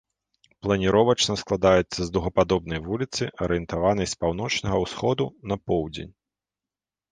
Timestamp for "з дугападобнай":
2.07-2.79